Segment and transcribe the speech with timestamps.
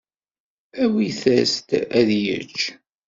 [0.83, 1.69] Awit-as-d
[1.99, 2.59] ad yečč.